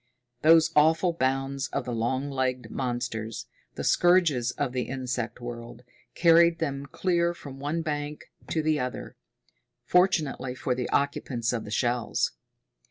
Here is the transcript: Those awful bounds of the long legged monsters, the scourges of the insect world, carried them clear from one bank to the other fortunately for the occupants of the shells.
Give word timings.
Those 0.41 0.71
awful 0.75 1.13
bounds 1.13 1.67
of 1.67 1.85
the 1.85 1.93
long 1.93 2.31
legged 2.31 2.71
monsters, 2.71 3.45
the 3.75 3.83
scourges 3.83 4.49
of 4.49 4.71
the 4.71 4.89
insect 4.89 5.39
world, 5.39 5.83
carried 6.15 6.57
them 6.57 6.87
clear 6.87 7.35
from 7.35 7.59
one 7.59 7.83
bank 7.83 8.31
to 8.49 8.63
the 8.63 8.79
other 8.79 9.15
fortunately 9.85 10.55
for 10.55 10.73
the 10.73 10.89
occupants 10.89 11.53
of 11.53 11.65
the 11.65 11.69
shells. 11.69 12.31